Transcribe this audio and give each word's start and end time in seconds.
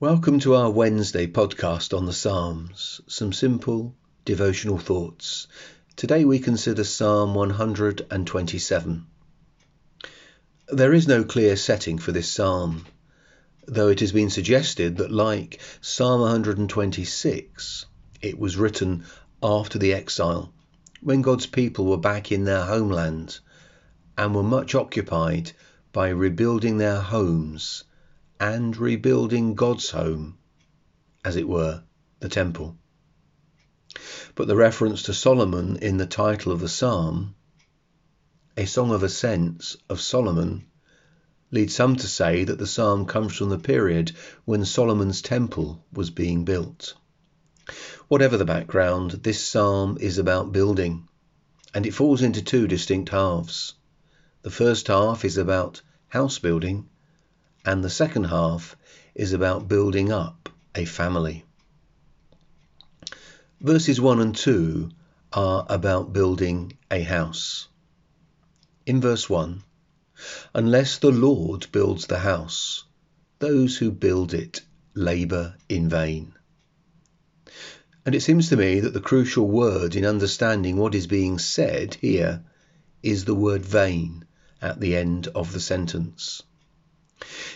Welcome 0.00 0.40
to 0.40 0.54
our 0.54 0.70
Wednesday 0.70 1.26
podcast 1.26 1.94
on 1.94 2.06
the 2.06 2.14
Psalms, 2.14 3.02
some 3.06 3.34
simple 3.34 3.94
devotional 4.24 4.78
thoughts. 4.78 5.46
Today 5.94 6.24
we 6.24 6.38
consider 6.38 6.84
Psalm 6.84 7.34
127. 7.34 9.06
There 10.68 10.94
is 10.94 11.06
no 11.06 11.22
clear 11.22 11.54
setting 11.54 11.98
for 11.98 12.12
this 12.12 12.30
psalm, 12.30 12.86
though 13.68 13.88
it 13.88 14.00
has 14.00 14.12
been 14.12 14.30
suggested 14.30 14.96
that, 14.96 15.12
like 15.12 15.60
Psalm 15.82 16.22
126, 16.22 17.84
it 18.22 18.38
was 18.38 18.56
written 18.56 19.04
after 19.42 19.78
the 19.78 19.92
exile, 19.92 20.50
when 21.02 21.20
God's 21.20 21.44
people 21.44 21.84
were 21.84 21.98
back 21.98 22.32
in 22.32 22.44
their 22.44 22.64
homeland 22.64 23.38
and 24.16 24.34
were 24.34 24.42
much 24.42 24.74
occupied 24.74 25.52
by 25.92 26.08
rebuilding 26.08 26.78
their 26.78 27.02
homes 27.02 27.84
and 28.40 28.76
rebuilding 28.78 29.54
God's 29.54 29.90
home, 29.90 30.38
as 31.24 31.36
it 31.36 31.46
were, 31.46 31.82
the 32.20 32.28
temple. 32.30 32.78
But 34.34 34.48
the 34.48 34.56
reference 34.56 35.02
to 35.04 35.14
Solomon 35.14 35.76
in 35.76 35.98
the 35.98 36.06
title 36.06 36.50
of 36.50 36.60
the 36.60 36.68
psalm, 36.68 37.34
a 38.56 38.64
song 38.66 38.92
of 38.92 39.02
ascents 39.02 39.76
of 39.90 40.00
Solomon, 40.00 40.64
leads 41.50 41.74
some 41.74 41.96
to 41.96 42.08
say 42.08 42.44
that 42.44 42.58
the 42.58 42.66
psalm 42.66 43.04
comes 43.06 43.36
from 43.36 43.50
the 43.50 43.58
period 43.58 44.12
when 44.44 44.64
Solomon's 44.64 45.20
temple 45.20 45.84
was 45.92 46.10
being 46.10 46.44
built. 46.44 46.94
Whatever 48.08 48.36
the 48.36 48.44
background, 48.44 49.10
this 49.10 49.42
psalm 49.42 49.98
is 50.00 50.18
about 50.18 50.52
building, 50.52 51.08
and 51.74 51.86
it 51.86 51.94
falls 51.94 52.22
into 52.22 52.42
two 52.42 52.66
distinct 52.66 53.10
halves. 53.10 53.74
The 54.42 54.50
first 54.50 54.88
half 54.88 55.24
is 55.24 55.36
about 55.36 55.82
house 56.08 56.38
building, 56.38 56.89
and 57.64 57.84
the 57.84 57.90
second 57.90 58.24
half 58.24 58.76
is 59.14 59.32
about 59.32 59.68
building 59.68 60.10
up 60.10 60.48
a 60.74 60.84
family. 60.84 61.44
Verses 63.60 64.00
1 64.00 64.20
and 64.20 64.34
2 64.34 64.90
are 65.32 65.66
about 65.68 66.12
building 66.12 66.72
a 66.90 67.02
house. 67.02 67.68
In 68.86 69.00
verse 69.00 69.28
1, 69.28 69.62
unless 70.54 70.98
the 70.98 71.10
Lord 71.10 71.66
builds 71.70 72.06
the 72.06 72.20
house, 72.20 72.84
those 73.38 73.76
who 73.76 73.90
build 73.90 74.34
it 74.34 74.62
labour 74.94 75.54
in 75.68 75.88
vain. 75.88 76.32
And 78.06 78.14
it 78.14 78.22
seems 78.22 78.48
to 78.48 78.56
me 78.56 78.80
that 78.80 78.94
the 78.94 79.00
crucial 79.00 79.46
word 79.46 79.94
in 79.94 80.04
understanding 80.04 80.76
what 80.76 80.94
is 80.94 81.06
being 81.06 81.38
said 81.38 81.94
here 81.94 82.42
is 83.02 83.24
the 83.24 83.34
word 83.34 83.64
vain 83.64 84.24
at 84.62 84.80
the 84.80 84.96
end 84.96 85.28
of 85.28 85.52
the 85.52 85.60
sentence. 85.60 86.42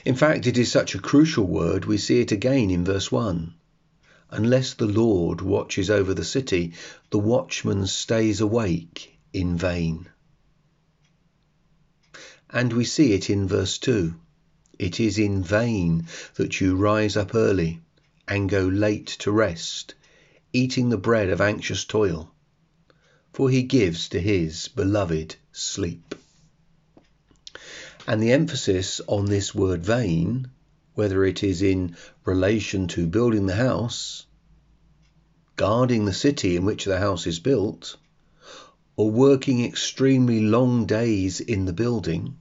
In 0.04 0.14
fact, 0.14 0.46
it 0.46 0.58
is 0.58 0.70
such 0.70 0.94
a 0.94 0.98
crucial 1.00 1.46
word, 1.46 1.86
we 1.86 1.96
see 1.96 2.20
it 2.20 2.32
again 2.32 2.70
in 2.70 2.84
verse 2.84 3.10
1. 3.10 3.54
Unless 4.30 4.74
the 4.74 4.86
Lord 4.86 5.40
watches 5.40 5.88
over 5.88 6.12
the 6.12 6.24
city, 6.24 6.72
the 7.10 7.18
watchman 7.18 7.86
stays 7.86 8.40
awake 8.40 9.18
in 9.32 9.56
vain. 9.56 10.08
And 12.50 12.72
we 12.72 12.84
see 12.84 13.12
it 13.12 13.30
in 13.30 13.48
verse 13.48 13.78
2. 13.78 14.14
It 14.78 15.00
is 15.00 15.18
in 15.18 15.42
vain 15.42 16.06
that 16.34 16.60
you 16.60 16.76
rise 16.76 17.16
up 17.16 17.34
early 17.34 17.80
and 18.28 18.50
go 18.50 18.66
late 18.66 19.06
to 19.20 19.30
rest, 19.30 19.94
eating 20.52 20.88
the 20.88 20.98
bread 20.98 21.30
of 21.30 21.40
anxious 21.40 21.84
toil, 21.84 22.32
for 23.32 23.50
he 23.50 23.62
gives 23.62 24.08
to 24.10 24.20
his 24.20 24.68
beloved 24.68 25.36
sleep. 25.52 26.14
And 28.06 28.22
the 28.22 28.32
emphasis 28.32 29.00
on 29.06 29.26
this 29.26 29.54
word 29.54 29.82
vain, 29.82 30.50
whether 30.94 31.24
it 31.24 31.42
is 31.42 31.62
in 31.62 31.96
relation 32.24 32.86
to 32.88 33.06
building 33.06 33.46
the 33.46 33.54
house, 33.54 34.26
guarding 35.56 36.04
the 36.04 36.12
city 36.12 36.54
in 36.56 36.64
which 36.64 36.84
the 36.84 36.98
house 36.98 37.26
is 37.26 37.40
built, 37.40 37.96
or 38.96 39.10
working 39.10 39.64
extremely 39.64 40.40
long 40.40 40.84
days 40.84 41.40
in 41.40 41.64
the 41.64 41.72
building, 41.72 42.38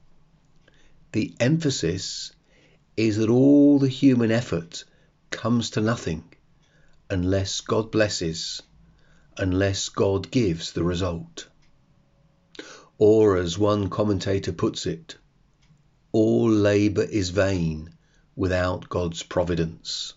the 1.14 1.34
emphasis 1.40 2.34
is 2.98 3.18
that 3.18 3.30
all 3.30 3.80
the 3.80 3.88
human 3.88 4.32
effort 4.32 4.84
comes 5.32 5.70
to 5.72 5.82
nothing 5.82 6.24
unless 7.10 7.62
God 7.62 7.90
blesses, 7.90 8.62
unless 9.38 9.90
God 9.90 10.30
gives 10.30 10.74
the 10.74 10.84
result. 10.84 11.48
Or, 12.98 13.38
as 13.38 13.58
one 13.58 13.90
commentator 13.90 14.52
puts 14.52 14.86
it, 14.86 15.18
all 16.14 16.48
labour 16.48 17.02
is 17.02 17.32
vain 17.32 17.90
without 18.36 18.88
God's 18.88 19.24
providence. 19.24 20.14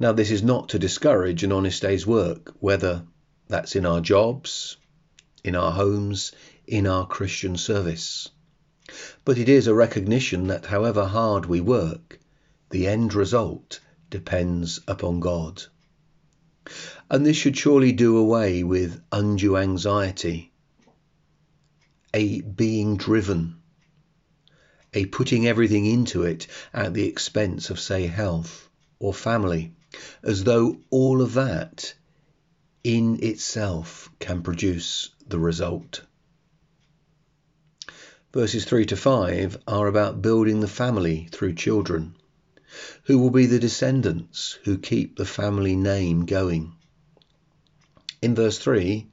Now, 0.00 0.12
this 0.12 0.30
is 0.30 0.42
not 0.42 0.70
to 0.70 0.78
discourage 0.78 1.44
an 1.44 1.52
honest 1.52 1.82
day's 1.82 2.06
work, 2.06 2.54
whether 2.58 3.04
that's 3.48 3.76
in 3.76 3.84
our 3.84 4.00
jobs, 4.00 4.78
in 5.44 5.54
our 5.54 5.70
homes, 5.70 6.32
in 6.66 6.86
our 6.86 7.06
Christian 7.06 7.58
service. 7.58 8.30
But 9.26 9.36
it 9.36 9.50
is 9.50 9.66
a 9.66 9.74
recognition 9.74 10.46
that 10.46 10.64
however 10.64 11.04
hard 11.04 11.44
we 11.44 11.60
work, 11.60 12.18
the 12.70 12.88
end 12.88 13.12
result 13.12 13.80
depends 14.08 14.80
upon 14.88 15.20
God. 15.20 15.62
And 17.10 17.26
this 17.26 17.36
should 17.36 17.56
surely 17.58 17.92
do 17.92 18.16
away 18.16 18.62
with 18.62 19.02
undue 19.12 19.58
anxiety, 19.58 20.52
a 22.14 22.40
being 22.40 22.96
driven 22.96 23.61
a 24.94 25.06
putting 25.06 25.46
everything 25.46 25.86
into 25.86 26.22
it 26.22 26.46
at 26.74 26.92
the 26.92 27.06
expense 27.06 27.70
of, 27.70 27.80
say, 27.80 28.06
health 28.06 28.68
or 28.98 29.14
family, 29.14 29.72
as 30.22 30.44
though 30.44 30.76
all 30.90 31.22
of 31.22 31.34
that 31.34 31.94
in 32.84 33.22
itself 33.22 34.10
can 34.18 34.42
produce 34.42 35.10
the 35.26 35.38
result. 35.38 36.02
Verses 38.32 38.64
3 38.64 38.86
to 38.86 38.96
5 38.96 39.58
are 39.66 39.86
about 39.86 40.22
building 40.22 40.60
the 40.60 40.68
family 40.68 41.28
through 41.30 41.54
children, 41.54 42.14
who 43.04 43.18
will 43.18 43.30
be 43.30 43.46
the 43.46 43.58
descendants 43.58 44.58
who 44.64 44.78
keep 44.78 45.16
the 45.16 45.24
family 45.24 45.76
name 45.76 46.26
going. 46.26 46.72
In 48.20 48.34
verse 48.34 48.58
3, 48.58 49.06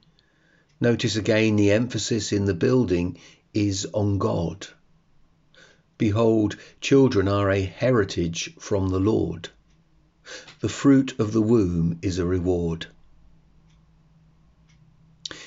notice 0.80 1.16
again 1.16 1.56
the 1.56 1.72
emphasis 1.72 2.32
in 2.32 2.44
the 2.44 2.54
building 2.54 3.18
is 3.52 3.86
on 3.92 4.18
God 4.18 4.66
Behold, 6.00 6.56
children 6.80 7.28
are 7.28 7.50
a 7.50 7.60
heritage 7.60 8.54
from 8.58 8.88
the 8.88 8.98
Lord. 8.98 9.50
The 10.60 10.68
fruit 10.70 11.20
of 11.20 11.34
the 11.34 11.42
womb 11.42 11.98
is 12.00 12.18
a 12.18 12.24
reward. 12.24 12.86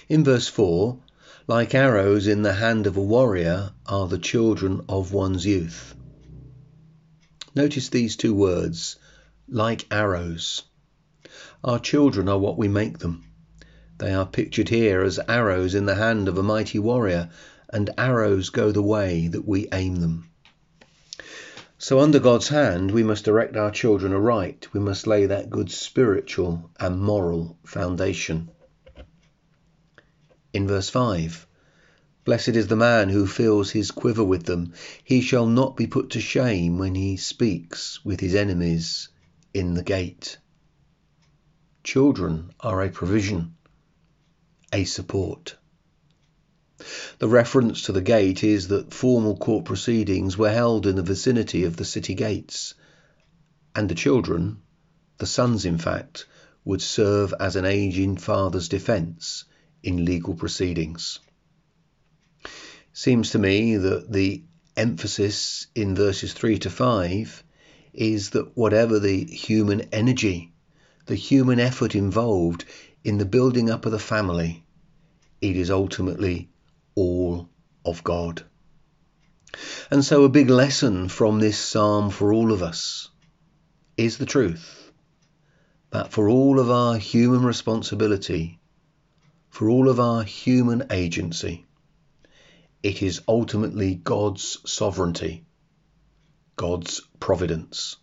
In 0.08 0.24
verse 0.24 0.48
4, 0.48 1.00
like 1.48 1.74
arrows 1.74 2.28
in 2.28 2.44
the 2.44 2.54
hand 2.54 2.86
of 2.86 2.96
a 2.96 3.02
warrior 3.02 3.72
are 3.88 4.08
the 4.08 4.20
children 4.20 4.82
of 4.88 5.12
one's 5.12 5.44
youth. 5.44 5.96
Notice 7.56 7.90
these 7.90 8.16
two 8.16 8.36
words, 8.36 8.98
like 9.50 9.88
arrows. 9.90 10.62
Our 11.64 11.80
children 11.80 12.30
are 12.30 12.38
what 12.38 12.60
we 12.60 12.68
make 12.68 13.00
them. 13.00 13.24
They 13.98 14.14
are 14.14 14.28
pictured 14.28 14.70
here 14.70 15.02
as 15.02 15.20
arrows 15.28 15.74
in 15.74 15.88
the 15.88 15.96
hand 15.96 16.28
of 16.28 16.38
a 16.38 16.44
mighty 16.44 16.78
warrior, 16.78 17.32
and 17.70 17.90
arrows 17.98 18.52
go 18.52 18.72
the 18.72 18.84
way 18.84 19.28
that 19.30 19.48
we 19.48 19.68
aim 19.72 19.96
them. 19.96 20.30
So, 21.84 22.00
under 22.00 22.20
God's 22.20 22.48
hand, 22.48 22.92
we 22.92 23.04
must 23.04 23.26
direct 23.26 23.58
our 23.58 23.70
children 23.70 24.14
aright. 24.14 24.70
We 24.72 24.80
must 24.80 25.06
lay 25.06 25.26
that 25.26 25.50
good 25.50 25.70
spiritual 25.70 26.72
and 26.80 27.02
moral 27.02 27.58
foundation. 27.66 28.50
In 30.54 30.66
verse 30.66 30.88
5, 30.88 31.46
Blessed 32.24 32.56
is 32.56 32.68
the 32.68 32.78
man 32.78 33.10
who 33.10 33.28
fills 33.28 33.72
his 33.72 33.92
quiver 33.92 34.24
with 34.24 34.44
them. 34.44 34.72
He 35.04 35.20
shall 35.20 35.46
not 35.46 35.76
be 35.76 35.86
put 35.86 36.12
to 36.12 36.22
shame 36.22 36.78
when 36.78 36.96
he 36.96 37.18
speaks 37.18 38.00
with 38.06 38.22
his 38.22 38.34
enemies 38.34 39.10
in 39.54 39.74
the 39.74 39.84
gate. 39.84 40.38
Children 41.84 42.52
are 42.62 42.82
a 42.82 42.92
provision, 42.92 43.56
a 44.72 44.86
support. 44.86 45.58
The 47.20 47.28
reference 47.28 47.82
to 47.82 47.92
the 47.92 48.02
gate 48.02 48.44
is 48.44 48.70
that 48.70 48.94
formal 48.94 49.36
court 49.36 49.66
proceedings 49.66 50.38
were 50.38 50.52
held 50.52 50.88
in 50.88 50.96
the 50.96 51.04
vicinity 51.04 51.66
of 51.66 51.76
the 51.76 51.84
city 51.84 52.14
gates, 52.14 52.76
and 53.76 53.90
the 53.90 53.96
children, 53.96 54.62
the 55.18 55.26
sons 55.26 55.66
in 55.66 55.78
fact, 55.78 56.26
would 56.64 56.82
serve 56.82 57.34
as 57.40 57.58
an 57.58 57.66
aging 57.66 58.16
father's 58.16 58.70
defence 58.70 59.44
in 59.84 60.06
legal 60.06 60.34
proceedings. 60.34 61.20
Seems 62.94 63.32
to 63.32 63.40
me 63.40 63.76
that 63.76 64.12
the 64.12 64.44
emphasis 64.78 65.68
in 65.76 65.96
verses 65.96 66.32
3 66.32 66.60
to 66.60 66.70
5 66.70 67.44
is 67.94 68.30
that 68.30 68.56
whatever 68.56 69.00
the 69.00 69.26
human 69.26 69.82
energy, 69.92 70.54
the 71.08 71.16
human 71.16 71.60
effort 71.60 71.96
involved 71.96 72.64
in 73.04 73.18
the 73.18 73.26
building 73.26 73.70
up 73.70 73.86
of 73.86 73.92
the 73.92 74.00
family, 74.00 74.64
it 75.42 75.58
is 75.58 75.70
ultimately 75.70 76.50
of 77.86 78.04
God. 78.04 78.44
And 79.92 80.04
so, 80.04 80.24
a 80.24 80.30
big 80.30 80.50
lesson 80.50 81.10
from 81.10 81.40
this 81.40 81.58
psalm 81.58 82.10
for 82.10 82.34
all 82.34 82.52
of 82.52 82.64
us 82.64 83.10
is 83.98 84.18
the 84.18 84.26
truth 84.26 84.92
that 85.92 86.12
for 86.12 86.28
all 86.28 86.60
of 86.60 86.72
our 86.72 86.98
human 86.98 87.44
responsibility, 87.46 88.60
for 89.50 89.70
all 89.70 89.88
of 89.88 90.00
our 90.00 90.24
human 90.24 90.88
agency, 90.90 91.68
it 92.82 93.04
is 93.04 93.22
ultimately 93.28 93.94
God's 93.94 94.58
sovereignty, 94.66 95.46
God's 96.56 97.02
providence. 97.20 97.98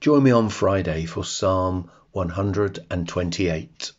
Join 0.00 0.22
me 0.22 0.30
on 0.30 0.48
Friday 0.48 1.04
for 1.04 1.24
Psalm 1.24 1.90
128. 2.12 3.92